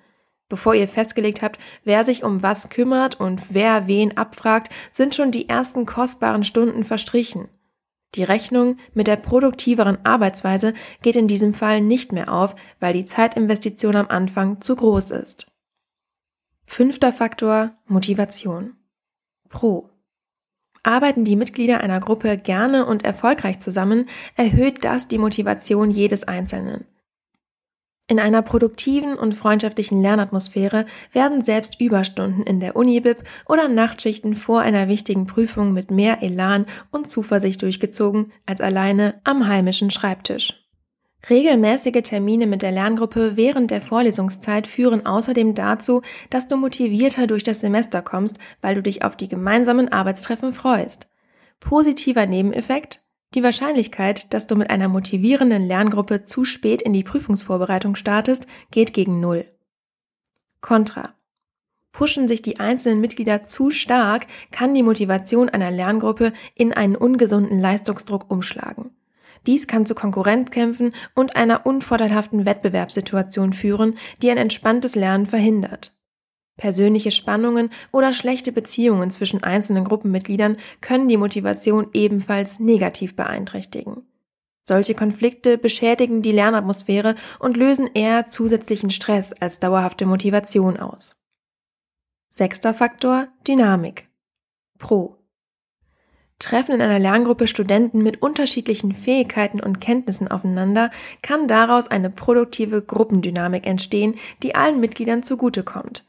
Bevor 0.50 0.74
ihr 0.74 0.86
festgelegt 0.86 1.40
habt, 1.40 1.58
wer 1.84 2.04
sich 2.04 2.22
um 2.22 2.42
was 2.42 2.68
kümmert 2.68 3.18
und 3.18 3.40
wer 3.48 3.86
wen 3.86 4.16
abfragt, 4.18 4.72
sind 4.90 5.14
schon 5.14 5.30
die 5.30 5.48
ersten 5.48 5.86
kostbaren 5.86 6.44
Stunden 6.44 6.84
verstrichen. 6.84 7.48
Die 8.14 8.22
Rechnung 8.22 8.76
mit 8.92 9.06
der 9.06 9.16
produktiveren 9.16 9.98
Arbeitsweise 10.04 10.74
geht 11.02 11.16
in 11.16 11.28
diesem 11.28 11.54
Fall 11.54 11.80
nicht 11.80 12.12
mehr 12.12 12.32
auf, 12.32 12.54
weil 12.78 12.92
die 12.92 13.06
Zeitinvestition 13.06 13.96
am 13.96 14.08
Anfang 14.08 14.60
zu 14.60 14.76
groß 14.76 15.10
ist. 15.12 15.50
Fünfter 16.66 17.12
Faktor 17.12 17.72
Motivation. 17.86 18.76
Pro. 19.48 19.93
Arbeiten 20.84 21.24
die 21.24 21.34
Mitglieder 21.34 21.80
einer 21.80 21.98
Gruppe 21.98 22.38
gerne 22.38 22.86
und 22.86 23.04
erfolgreich 23.04 23.58
zusammen, 23.58 24.06
erhöht 24.36 24.84
das 24.84 25.08
die 25.08 25.18
Motivation 25.18 25.90
jedes 25.90 26.28
Einzelnen. 26.28 26.84
In 28.06 28.20
einer 28.20 28.42
produktiven 28.42 29.16
und 29.16 29.34
freundschaftlichen 29.34 30.02
Lernatmosphäre 30.02 30.84
werden 31.12 31.42
selbst 31.42 31.80
Überstunden 31.80 32.42
in 32.42 32.60
der 32.60 32.76
Unibib 32.76 33.24
oder 33.48 33.66
Nachtschichten 33.68 34.34
vor 34.34 34.60
einer 34.60 34.88
wichtigen 34.88 35.26
Prüfung 35.26 35.72
mit 35.72 35.90
mehr 35.90 36.22
Elan 36.22 36.66
und 36.90 37.08
Zuversicht 37.08 37.62
durchgezogen 37.62 38.30
als 38.44 38.60
alleine 38.60 39.20
am 39.24 39.48
heimischen 39.48 39.90
Schreibtisch. 39.90 40.63
Regelmäßige 41.30 42.02
Termine 42.02 42.46
mit 42.46 42.60
der 42.60 42.72
Lerngruppe 42.72 43.36
während 43.36 43.70
der 43.70 43.80
Vorlesungszeit 43.80 44.66
führen 44.66 45.06
außerdem 45.06 45.54
dazu, 45.54 46.02
dass 46.28 46.48
du 46.48 46.56
motivierter 46.56 47.26
durch 47.26 47.42
das 47.42 47.60
Semester 47.60 48.02
kommst, 48.02 48.38
weil 48.60 48.74
du 48.74 48.82
dich 48.82 49.04
auf 49.04 49.16
die 49.16 49.28
gemeinsamen 49.28 49.90
Arbeitstreffen 49.90 50.52
freust. 50.52 51.08
Positiver 51.60 52.26
Nebeneffekt? 52.26 53.02
Die 53.34 53.42
Wahrscheinlichkeit, 53.42 54.32
dass 54.34 54.46
du 54.46 54.54
mit 54.54 54.68
einer 54.68 54.88
motivierenden 54.88 55.66
Lerngruppe 55.66 56.24
zu 56.24 56.44
spät 56.44 56.82
in 56.82 56.92
die 56.92 57.02
Prüfungsvorbereitung 57.02 57.96
startest, 57.96 58.46
geht 58.70 58.92
gegen 58.92 59.18
Null. 59.18 59.46
Contra. 60.60 61.14
Pushen 61.90 62.28
sich 62.28 62.42
die 62.42 62.60
einzelnen 62.60 63.00
Mitglieder 63.00 63.44
zu 63.44 63.70
stark, 63.70 64.26
kann 64.50 64.74
die 64.74 64.82
Motivation 64.82 65.48
einer 65.48 65.70
Lerngruppe 65.70 66.32
in 66.54 66.72
einen 66.72 66.96
ungesunden 66.96 67.60
Leistungsdruck 67.60 68.30
umschlagen. 68.30 68.90
Dies 69.46 69.66
kann 69.66 69.86
zu 69.86 69.94
Konkurrenzkämpfen 69.94 70.94
und 71.14 71.36
einer 71.36 71.66
unvorteilhaften 71.66 72.46
Wettbewerbssituation 72.46 73.52
führen, 73.52 73.98
die 74.22 74.30
ein 74.30 74.38
entspanntes 74.38 74.94
Lernen 74.94 75.26
verhindert. 75.26 75.94
Persönliche 76.56 77.10
Spannungen 77.10 77.70
oder 77.92 78.12
schlechte 78.12 78.52
Beziehungen 78.52 79.10
zwischen 79.10 79.42
einzelnen 79.42 79.84
Gruppenmitgliedern 79.84 80.56
können 80.80 81.08
die 81.08 81.16
Motivation 81.16 81.88
ebenfalls 81.92 82.60
negativ 82.60 83.16
beeinträchtigen. 83.16 84.06
Solche 84.66 84.94
Konflikte 84.94 85.58
beschädigen 85.58 86.22
die 86.22 86.32
Lernatmosphäre 86.32 87.16
und 87.38 87.56
lösen 87.56 87.90
eher 87.92 88.26
zusätzlichen 88.28 88.90
Stress 88.90 89.32
als 89.32 89.58
dauerhafte 89.58 90.06
Motivation 90.06 90.78
aus. 90.78 91.20
Sechster 92.30 92.72
Faktor 92.72 93.28
Dynamik. 93.46 94.08
Pro. 94.78 95.23
Treffen 96.44 96.74
in 96.74 96.82
einer 96.82 96.98
Lerngruppe 96.98 97.48
Studenten 97.48 98.02
mit 98.02 98.20
unterschiedlichen 98.20 98.92
Fähigkeiten 98.92 99.60
und 99.60 99.80
Kenntnissen 99.80 100.28
aufeinander, 100.28 100.90
kann 101.22 101.48
daraus 101.48 101.88
eine 101.88 102.10
produktive 102.10 102.82
Gruppendynamik 102.82 103.66
entstehen, 103.66 104.16
die 104.42 104.54
allen 104.54 104.78
Mitgliedern 104.78 105.22
zugutekommt. 105.22 106.04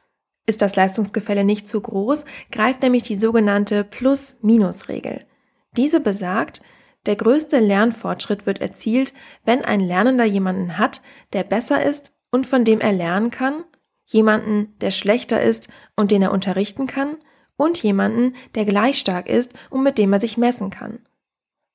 Ist 0.45 0.61
das 0.61 0.75
Leistungsgefälle 0.75 1.45
nicht 1.45 1.67
zu 1.67 1.79
groß, 1.79 2.25
greift 2.51 2.83
nämlich 2.83 3.03
die 3.03 3.17
sogenannte 3.17 3.85
Plus-Minus-Regel. 3.85 5.25
Diese 5.77 6.01
besagt, 6.01 6.61
der 7.05 7.15
größte 7.15 7.59
Lernfortschritt 7.59 8.45
wird 8.45 8.61
erzielt, 8.61 9.13
wenn 9.45 9.63
ein 9.63 9.79
Lernender 9.79 10.25
jemanden 10.25 10.77
hat, 10.77 11.01
der 11.31 11.43
besser 11.43 11.83
ist 11.83 12.11
und 12.29 12.45
von 12.45 12.65
dem 12.65 12.81
er 12.81 12.91
lernen 12.91 13.31
kann, 13.31 13.63
jemanden, 14.05 14.75
der 14.81 14.91
schlechter 14.91 15.41
ist 15.41 15.69
und 15.95 16.11
den 16.11 16.21
er 16.21 16.31
unterrichten 16.31 16.87
kann, 16.87 17.15
und 17.57 17.81
jemanden, 17.83 18.35
der 18.55 18.65
gleich 18.65 18.99
stark 18.99 19.27
ist 19.27 19.53
und 19.69 19.83
mit 19.83 19.97
dem 19.97 20.13
er 20.13 20.19
sich 20.19 20.37
messen 20.37 20.69
kann. 20.69 20.99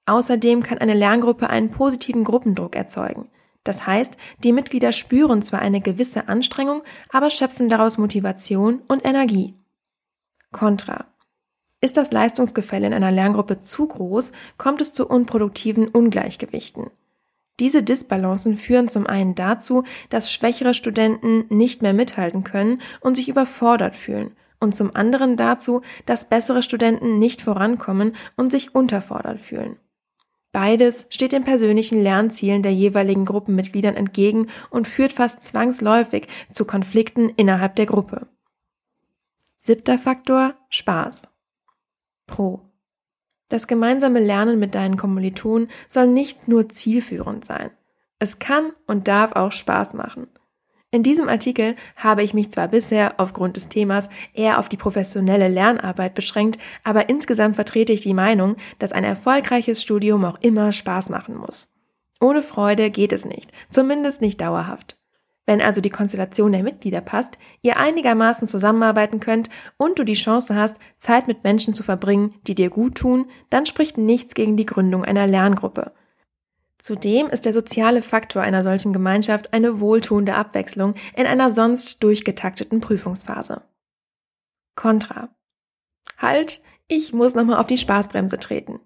Außerdem 0.06 0.62
kann 0.62 0.78
eine 0.78 0.94
Lerngruppe 0.94 1.50
einen 1.50 1.70
positiven 1.70 2.24
Gruppendruck 2.24 2.74
erzeugen. 2.74 3.28
Das 3.64 3.86
heißt, 3.86 4.16
die 4.42 4.52
Mitglieder 4.52 4.92
spüren 4.92 5.42
zwar 5.42 5.60
eine 5.60 5.80
gewisse 5.80 6.28
Anstrengung, 6.28 6.82
aber 7.10 7.30
schöpfen 7.30 7.68
daraus 7.68 7.98
Motivation 7.98 8.80
und 8.88 9.04
Energie. 9.04 9.54
Contra. 10.50 11.06
Ist 11.82 11.96
das 11.96 12.10
Leistungsgefälle 12.10 12.86
in 12.86 12.94
einer 12.94 13.10
Lerngruppe 13.10 13.60
zu 13.60 13.86
groß, 13.86 14.32
kommt 14.58 14.80
es 14.80 14.92
zu 14.92 15.06
unproduktiven 15.06 15.88
Ungleichgewichten. 15.88 16.90
Diese 17.58 17.82
Disbalancen 17.82 18.56
führen 18.56 18.88
zum 18.88 19.06
einen 19.06 19.34
dazu, 19.34 19.84
dass 20.08 20.32
schwächere 20.32 20.74
Studenten 20.74 21.44
nicht 21.54 21.82
mehr 21.82 21.92
mithalten 21.92 22.42
können 22.42 22.80
und 23.00 23.16
sich 23.16 23.28
überfordert 23.28 23.96
fühlen 23.96 24.34
und 24.60 24.74
zum 24.74 24.94
anderen 24.94 25.36
dazu, 25.36 25.82
dass 26.06 26.28
bessere 26.28 26.62
Studenten 26.62 27.18
nicht 27.18 27.42
vorankommen 27.42 28.14
und 28.36 28.52
sich 28.52 28.74
unterfordert 28.74 29.40
fühlen. 29.40 29.76
Beides 30.52 31.06
steht 31.10 31.32
den 31.32 31.44
persönlichen 31.44 32.02
Lernzielen 32.02 32.62
der 32.62 32.72
jeweiligen 32.72 33.24
Gruppenmitgliedern 33.24 33.96
entgegen 33.96 34.48
und 34.68 34.88
führt 34.88 35.12
fast 35.12 35.44
zwangsläufig 35.44 36.26
zu 36.50 36.64
Konflikten 36.64 37.28
innerhalb 37.30 37.76
der 37.76 37.86
Gruppe. 37.86 38.26
Siebter 39.58 39.98
Faktor 39.98 40.54
Spaß. 40.68 41.32
Pro. 42.26 42.62
Das 43.48 43.66
gemeinsame 43.66 44.20
Lernen 44.20 44.58
mit 44.58 44.74
deinen 44.74 44.96
Kommilitonen 44.96 45.68
soll 45.88 46.06
nicht 46.06 46.48
nur 46.48 46.68
zielführend 46.68 47.44
sein. 47.44 47.70
Es 48.18 48.38
kann 48.38 48.72
und 48.86 49.08
darf 49.08 49.32
auch 49.32 49.52
Spaß 49.52 49.94
machen. 49.94 50.28
In 50.92 51.04
diesem 51.04 51.28
Artikel 51.28 51.76
habe 51.94 52.24
ich 52.24 52.34
mich 52.34 52.50
zwar 52.50 52.66
bisher 52.66 53.14
aufgrund 53.18 53.54
des 53.54 53.68
Themas 53.68 54.10
eher 54.34 54.58
auf 54.58 54.68
die 54.68 54.76
professionelle 54.76 55.46
Lernarbeit 55.46 56.14
beschränkt, 56.14 56.58
aber 56.82 57.08
insgesamt 57.08 57.54
vertrete 57.54 57.92
ich 57.92 58.00
die 58.00 58.14
Meinung, 58.14 58.56
dass 58.80 58.90
ein 58.90 59.04
erfolgreiches 59.04 59.80
Studium 59.80 60.24
auch 60.24 60.38
immer 60.40 60.72
Spaß 60.72 61.08
machen 61.10 61.36
muss. 61.36 61.68
Ohne 62.20 62.42
Freude 62.42 62.90
geht 62.90 63.12
es 63.12 63.24
nicht, 63.24 63.52
zumindest 63.68 64.20
nicht 64.20 64.40
dauerhaft. 64.40 64.98
Wenn 65.46 65.62
also 65.62 65.80
die 65.80 65.90
Konstellation 65.90 66.52
der 66.52 66.64
Mitglieder 66.64 67.00
passt, 67.00 67.38
ihr 67.62 67.76
einigermaßen 67.78 68.48
zusammenarbeiten 68.48 69.20
könnt 69.20 69.48
und 69.76 69.98
du 69.98 70.04
die 70.04 70.14
Chance 70.14 70.56
hast, 70.56 70.76
Zeit 70.98 71.28
mit 71.28 71.44
Menschen 71.44 71.72
zu 71.72 71.84
verbringen, 71.84 72.34
die 72.48 72.56
dir 72.56 72.68
gut 72.68 72.96
tun, 72.96 73.26
dann 73.48 73.64
spricht 73.64 73.96
nichts 73.96 74.34
gegen 74.34 74.56
die 74.56 74.66
Gründung 74.66 75.04
einer 75.04 75.28
Lerngruppe. 75.28 75.92
Zudem 76.80 77.28
ist 77.28 77.44
der 77.44 77.52
soziale 77.52 78.02
Faktor 78.02 78.42
einer 78.42 78.62
solchen 78.62 78.92
Gemeinschaft 78.92 79.52
eine 79.52 79.80
wohltuende 79.80 80.34
Abwechslung 80.34 80.94
in 81.14 81.26
einer 81.26 81.50
sonst 81.50 82.02
durchgetakteten 82.02 82.80
Prüfungsphase. 82.80 83.62
Contra. 84.76 85.28
Halt, 86.16 86.62
ich 86.88 87.12
muss 87.12 87.34
nochmal 87.34 87.58
auf 87.58 87.66
die 87.66 87.78
Spaßbremse 87.78 88.38
treten. 88.38 88.80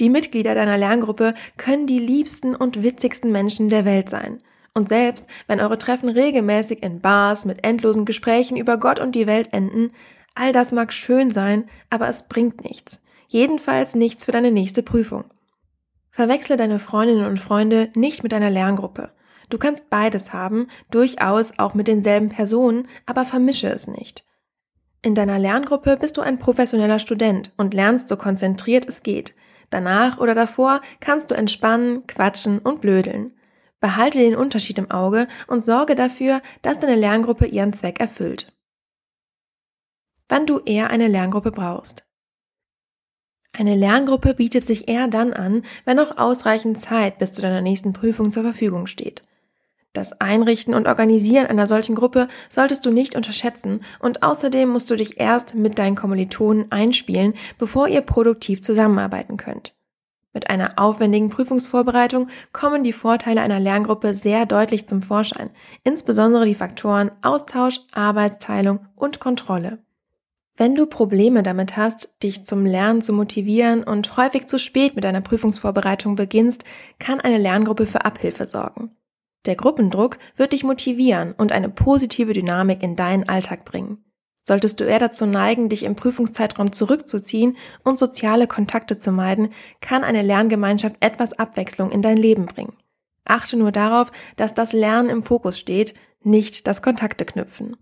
Die 0.00 0.08
Mitglieder 0.08 0.54
deiner 0.54 0.78
Lerngruppe 0.78 1.34
können 1.56 1.86
die 1.86 1.98
liebsten 1.98 2.54
und 2.54 2.82
witzigsten 2.82 3.30
Menschen 3.30 3.68
der 3.68 3.84
Welt 3.84 4.08
sein. 4.08 4.42
Und 4.74 4.88
selbst 4.88 5.26
wenn 5.48 5.60
eure 5.60 5.76
Treffen 5.76 6.08
regelmäßig 6.08 6.82
in 6.82 7.00
Bars 7.00 7.44
mit 7.44 7.64
endlosen 7.64 8.04
Gesprächen 8.04 8.56
über 8.56 8.78
Gott 8.78 9.00
und 9.00 9.14
die 9.14 9.26
Welt 9.26 9.52
enden, 9.52 9.90
all 10.34 10.52
das 10.52 10.72
mag 10.72 10.92
schön 10.92 11.30
sein, 11.30 11.68
aber 11.90 12.08
es 12.08 12.26
bringt 12.28 12.64
nichts. 12.64 13.02
Jedenfalls 13.28 13.94
nichts 13.94 14.24
für 14.24 14.32
deine 14.32 14.50
nächste 14.50 14.82
Prüfung. 14.82 15.24
Verwechsle 16.12 16.58
deine 16.58 16.78
Freundinnen 16.78 17.24
und 17.24 17.40
Freunde 17.40 17.90
nicht 17.96 18.22
mit 18.22 18.32
deiner 18.32 18.50
Lerngruppe. 18.50 19.12
Du 19.48 19.56
kannst 19.56 19.88
beides 19.88 20.32
haben, 20.32 20.68
durchaus 20.90 21.58
auch 21.58 21.72
mit 21.72 21.88
denselben 21.88 22.28
Personen, 22.28 22.86
aber 23.06 23.24
vermische 23.24 23.68
es 23.68 23.88
nicht. 23.88 24.24
In 25.00 25.14
deiner 25.14 25.38
Lerngruppe 25.38 25.96
bist 25.96 26.18
du 26.18 26.20
ein 26.20 26.38
professioneller 26.38 26.98
Student 26.98 27.50
und 27.56 27.74
lernst 27.74 28.10
so 28.10 28.16
konzentriert 28.16 28.86
es 28.86 29.02
geht. 29.02 29.34
Danach 29.70 30.18
oder 30.18 30.34
davor 30.34 30.82
kannst 31.00 31.30
du 31.30 31.34
entspannen, 31.34 32.06
quatschen 32.06 32.58
und 32.58 32.82
blödeln. 32.82 33.34
Behalte 33.80 34.18
den 34.18 34.36
Unterschied 34.36 34.78
im 34.78 34.90
Auge 34.90 35.26
und 35.46 35.64
sorge 35.64 35.94
dafür, 35.94 36.42
dass 36.60 36.78
deine 36.78 36.94
Lerngruppe 36.94 37.46
ihren 37.46 37.72
Zweck 37.72 38.00
erfüllt. 38.00 38.52
Wann 40.28 40.46
du 40.46 40.60
eher 40.60 40.90
eine 40.90 41.08
Lerngruppe 41.08 41.50
brauchst. 41.50 42.04
Eine 43.54 43.74
Lerngruppe 43.76 44.34
bietet 44.34 44.66
sich 44.66 44.88
eher 44.88 45.08
dann 45.08 45.34
an, 45.34 45.62
wenn 45.84 45.98
noch 45.98 46.16
ausreichend 46.16 46.80
Zeit 46.80 47.18
bis 47.18 47.32
zu 47.32 47.42
deiner 47.42 47.60
nächsten 47.60 47.92
Prüfung 47.92 48.32
zur 48.32 48.42
Verfügung 48.42 48.86
steht. 48.86 49.22
Das 49.92 50.18
Einrichten 50.22 50.72
und 50.72 50.86
Organisieren 50.86 51.46
einer 51.46 51.66
solchen 51.66 51.94
Gruppe 51.94 52.28
solltest 52.48 52.86
du 52.86 52.90
nicht 52.90 53.14
unterschätzen 53.14 53.82
und 54.00 54.22
außerdem 54.22 54.70
musst 54.70 54.90
du 54.90 54.96
dich 54.96 55.20
erst 55.20 55.54
mit 55.54 55.78
deinen 55.78 55.96
Kommilitonen 55.96 56.72
einspielen, 56.72 57.34
bevor 57.58 57.88
ihr 57.88 58.00
produktiv 58.00 58.62
zusammenarbeiten 58.62 59.36
könnt. 59.36 59.74
Mit 60.32 60.48
einer 60.48 60.78
aufwendigen 60.78 61.28
Prüfungsvorbereitung 61.28 62.28
kommen 62.54 62.84
die 62.84 62.94
Vorteile 62.94 63.42
einer 63.42 63.60
Lerngruppe 63.60 64.14
sehr 64.14 64.46
deutlich 64.46 64.88
zum 64.88 65.02
Vorschein, 65.02 65.50
insbesondere 65.84 66.46
die 66.46 66.54
Faktoren 66.54 67.10
Austausch, 67.20 67.80
Arbeitsteilung 67.92 68.86
und 68.96 69.20
Kontrolle. 69.20 69.78
Wenn 70.62 70.76
du 70.76 70.86
Probleme 70.86 71.42
damit 71.42 71.76
hast, 71.76 72.22
dich 72.22 72.46
zum 72.46 72.64
Lernen 72.64 73.02
zu 73.02 73.12
motivieren 73.12 73.82
und 73.82 74.16
häufig 74.16 74.46
zu 74.46 74.60
spät 74.60 74.94
mit 74.94 75.02
deiner 75.02 75.20
Prüfungsvorbereitung 75.20 76.14
beginnst, 76.14 76.62
kann 77.00 77.20
eine 77.20 77.38
Lerngruppe 77.38 77.84
für 77.84 78.04
Abhilfe 78.04 78.46
sorgen. 78.46 78.94
Der 79.44 79.56
Gruppendruck 79.56 80.18
wird 80.36 80.52
dich 80.52 80.62
motivieren 80.62 81.32
und 81.32 81.50
eine 81.50 81.68
positive 81.68 82.32
Dynamik 82.32 82.80
in 82.80 82.94
deinen 82.94 83.28
Alltag 83.28 83.64
bringen. 83.64 84.04
Solltest 84.46 84.78
du 84.78 84.84
eher 84.84 85.00
dazu 85.00 85.26
neigen, 85.26 85.68
dich 85.68 85.82
im 85.82 85.96
Prüfungszeitraum 85.96 86.70
zurückzuziehen 86.70 87.56
und 87.82 87.98
soziale 87.98 88.46
Kontakte 88.46 88.98
zu 88.98 89.10
meiden, 89.10 89.48
kann 89.80 90.04
eine 90.04 90.22
Lerngemeinschaft 90.22 90.94
etwas 91.00 91.32
Abwechslung 91.32 91.90
in 91.90 92.02
dein 92.02 92.18
Leben 92.18 92.46
bringen. 92.46 92.76
Achte 93.24 93.56
nur 93.56 93.72
darauf, 93.72 94.12
dass 94.36 94.54
das 94.54 94.72
Lernen 94.72 95.10
im 95.10 95.24
Fokus 95.24 95.58
steht, 95.58 95.94
nicht 96.22 96.68
das 96.68 96.82
Kontakte 96.82 97.24
knüpfen. 97.24 97.76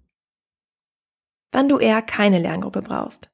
Wann 1.53 1.69
du 1.69 1.79
eher 1.79 2.03
keine 2.03 2.39
Lerngruppe 2.39 2.83
brauchst. 2.83 3.31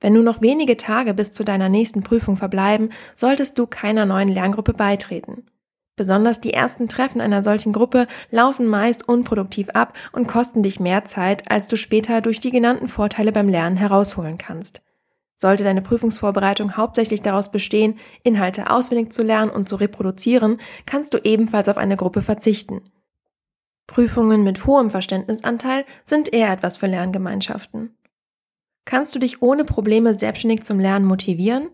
Wenn 0.00 0.12
nur 0.12 0.22
noch 0.22 0.42
wenige 0.42 0.76
Tage 0.76 1.14
bis 1.14 1.32
zu 1.32 1.44
deiner 1.44 1.68
nächsten 1.68 2.02
Prüfung 2.02 2.36
verbleiben, 2.36 2.90
solltest 3.14 3.58
du 3.58 3.66
keiner 3.66 4.06
neuen 4.06 4.28
Lerngruppe 4.28 4.74
beitreten. 4.74 5.46
Besonders 5.96 6.42
die 6.42 6.52
ersten 6.52 6.88
Treffen 6.88 7.22
einer 7.22 7.42
solchen 7.42 7.72
Gruppe 7.72 8.06
laufen 8.30 8.66
meist 8.66 9.08
unproduktiv 9.08 9.70
ab 9.70 9.94
und 10.12 10.28
kosten 10.28 10.62
dich 10.62 10.78
mehr 10.78 11.06
Zeit, 11.06 11.50
als 11.50 11.68
du 11.68 11.76
später 11.76 12.20
durch 12.20 12.38
die 12.38 12.50
genannten 12.50 12.88
Vorteile 12.88 13.32
beim 13.32 13.48
Lernen 13.48 13.78
herausholen 13.78 14.36
kannst. 14.36 14.82
Sollte 15.38 15.64
deine 15.64 15.82
Prüfungsvorbereitung 15.82 16.76
hauptsächlich 16.76 17.22
daraus 17.22 17.50
bestehen, 17.50 17.98
Inhalte 18.22 18.70
auswendig 18.70 19.12
zu 19.12 19.22
lernen 19.22 19.50
und 19.50 19.68
zu 19.68 19.76
reproduzieren, 19.76 20.58
kannst 20.84 21.14
du 21.14 21.18
ebenfalls 21.18 21.68
auf 21.68 21.78
eine 21.78 21.96
Gruppe 21.96 22.20
verzichten. 22.20 22.82
Prüfungen 23.86 24.42
mit 24.42 24.66
hohem 24.66 24.90
Verständnisanteil 24.90 25.84
sind 26.04 26.32
eher 26.32 26.52
etwas 26.52 26.76
für 26.76 26.86
Lerngemeinschaften. 26.86 27.96
Kannst 28.84 29.14
du 29.14 29.18
dich 29.18 29.42
ohne 29.42 29.64
Probleme 29.64 30.18
selbstständig 30.18 30.62
zum 30.64 30.78
Lernen 30.80 31.06
motivieren? 31.06 31.70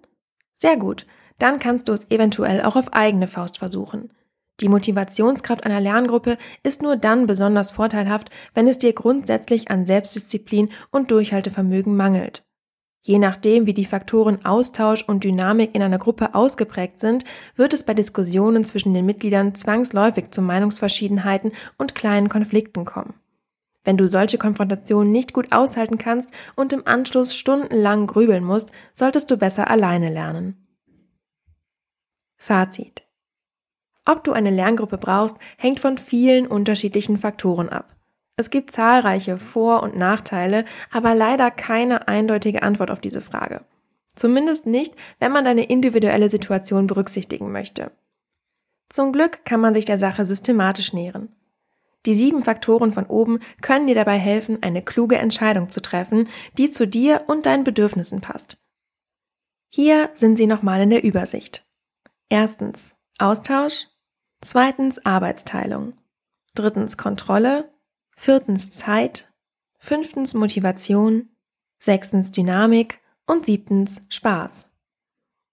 Sehr 0.54 0.76
gut, 0.76 1.06
dann 1.38 1.58
kannst 1.58 1.88
du 1.88 1.92
es 1.92 2.10
eventuell 2.10 2.62
auch 2.62 2.76
auf 2.76 2.92
eigene 2.92 3.28
Faust 3.28 3.58
versuchen. 3.58 4.12
Die 4.60 4.68
Motivationskraft 4.68 5.64
einer 5.64 5.80
Lerngruppe 5.80 6.38
ist 6.62 6.82
nur 6.82 6.96
dann 6.96 7.26
besonders 7.26 7.72
vorteilhaft, 7.72 8.30
wenn 8.54 8.68
es 8.68 8.78
dir 8.78 8.92
grundsätzlich 8.92 9.70
an 9.70 9.86
Selbstdisziplin 9.86 10.70
und 10.90 11.10
Durchhaltevermögen 11.10 11.96
mangelt. 11.96 12.44
Je 13.04 13.18
nachdem, 13.18 13.66
wie 13.66 13.74
die 13.74 13.84
Faktoren 13.84 14.44
Austausch 14.44 15.02
und 15.02 15.24
Dynamik 15.24 15.74
in 15.74 15.82
einer 15.82 15.98
Gruppe 15.98 16.36
ausgeprägt 16.36 17.00
sind, 17.00 17.24
wird 17.56 17.72
es 17.74 17.82
bei 17.82 17.94
Diskussionen 17.94 18.64
zwischen 18.64 18.94
den 18.94 19.04
Mitgliedern 19.04 19.56
zwangsläufig 19.56 20.30
zu 20.30 20.40
Meinungsverschiedenheiten 20.40 21.50
und 21.78 21.96
kleinen 21.96 22.28
Konflikten 22.28 22.84
kommen. 22.84 23.14
Wenn 23.84 23.96
du 23.96 24.06
solche 24.06 24.38
Konfrontationen 24.38 25.10
nicht 25.10 25.32
gut 25.32 25.50
aushalten 25.50 25.98
kannst 25.98 26.30
und 26.54 26.72
im 26.72 26.86
Anschluss 26.86 27.34
stundenlang 27.34 28.06
grübeln 28.06 28.44
musst, 28.44 28.70
solltest 28.94 29.28
du 29.32 29.36
besser 29.36 29.68
alleine 29.68 30.08
lernen. 30.08 30.68
Fazit. 32.36 33.02
Ob 34.04 34.22
du 34.22 34.32
eine 34.32 34.50
Lerngruppe 34.50 34.98
brauchst, 34.98 35.36
hängt 35.58 35.80
von 35.80 35.98
vielen 35.98 36.46
unterschiedlichen 36.46 37.18
Faktoren 37.18 37.68
ab. 37.68 37.96
Es 38.36 38.50
gibt 38.50 38.72
zahlreiche 38.72 39.38
Vor- 39.38 39.82
und 39.82 39.96
Nachteile, 39.96 40.64
aber 40.90 41.14
leider 41.14 41.50
keine 41.50 42.08
eindeutige 42.08 42.62
Antwort 42.62 42.90
auf 42.90 43.00
diese 43.00 43.20
Frage. 43.20 43.64
Zumindest 44.14 44.66
nicht, 44.66 44.94
wenn 45.18 45.32
man 45.32 45.44
deine 45.44 45.64
individuelle 45.64 46.30
Situation 46.30 46.86
berücksichtigen 46.86 47.52
möchte. 47.52 47.92
Zum 48.88 49.12
Glück 49.12 49.44
kann 49.44 49.60
man 49.60 49.74
sich 49.74 49.84
der 49.84 49.98
Sache 49.98 50.24
systematisch 50.24 50.92
nähern. 50.92 51.28
Die 52.04 52.14
sieben 52.14 52.42
Faktoren 52.42 52.92
von 52.92 53.06
oben 53.06 53.40
können 53.60 53.86
dir 53.86 53.94
dabei 53.94 54.18
helfen, 54.18 54.62
eine 54.62 54.82
kluge 54.82 55.16
Entscheidung 55.16 55.70
zu 55.70 55.80
treffen, 55.80 56.28
die 56.58 56.70
zu 56.70 56.86
dir 56.86 57.22
und 57.28 57.46
deinen 57.46 57.64
Bedürfnissen 57.64 58.20
passt. 58.20 58.58
Hier 59.70 60.10
sind 60.14 60.36
sie 60.36 60.46
nochmal 60.46 60.82
in 60.82 60.90
der 60.90 61.04
Übersicht. 61.04 61.66
Erstens 62.28 62.92
Austausch, 63.18 63.86
zweitens 64.40 65.04
Arbeitsteilung, 65.06 65.94
drittens 66.54 66.98
Kontrolle, 66.98 67.70
viertens 68.16 68.70
Zeit, 68.70 69.32
fünftens 69.78 70.34
Motivation, 70.34 71.28
sechstens 71.78 72.30
Dynamik 72.30 73.00
und 73.26 73.46
siebtens 73.46 74.00
Spaß. 74.08 74.70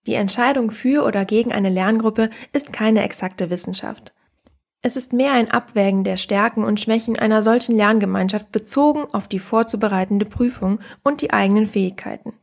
Die 0.06 0.14
Entscheidung 0.14 0.72
für 0.72 1.06
oder 1.06 1.26
gegen 1.26 1.52
eine 1.52 1.70
Lerngruppe 1.70 2.30
ist 2.54 2.74
keine 2.74 3.04
exakte 3.04 3.50
Wissenschaft. 3.50 4.14
Es 4.82 4.96
ist 4.96 5.12
mehr 5.12 5.34
ein 5.34 5.52
Abwägen 5.52 6.04
der 6.04 6.16
Stärken 6.16 6.64
und 6.64 6.80
Schwächen 6.80 7.20
einer 7.20 7.42
solchen 7.44 7.76
Lerngemeinschaft 7.76 8.52
bezogen 8.52 9.06
auf 9.12 9.28
die 9.28 9.40
vorzubereitende 9.40 10.26
Prüfung 10.26 10.80
und 11.04 11.22
die 11.22 11.34
eigenen 11.34 11.68
Fähigkeiten. 11.68 12.34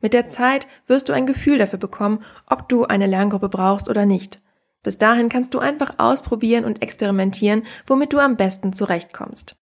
Mit 0.00 0.12
der 0.12 0.28
Zeit 0.28 0.66
wirst 0.86 1.08
du 1.08 1.12
ein 1.12 1.26
Gefühl 1.26 1.58
dafür 1.58 1.78
bekommen, 1.78 2.24
ob 2.48 2.68
du 2.68 2.84
eine 2.84 3.06
Lerngruppe 3.06 3.48
brauchst 3.48 3.88
oder 3.88 4.04
nicht. 4.04 4.40
Bis 4.86 4.98
dahin 4.98 5.28
kannst 5.28 5.52
du 5.52 5.58
einfach 5.58 5.98
ausprobieren 5.98 6.64
und 6.64 6.80
experimentieren, 6.80 7.66
womit 7.88 8.12
du 8.12 8.20
am 8.20 8.36
besten 8.36 8.72
zurechtkommst. 8.72 9.56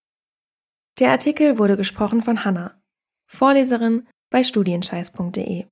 Der 0.99 1.09
Artikel 1.09 1.57
wurde 1.57 1.77
gesprochen 1.77 2.21
von 2.21 2.45
Hanna, 2.45 2.79
Vorleserin 3.25 4.07
bei 4.29 4.43
studienscheiß.de. 4.43 5.65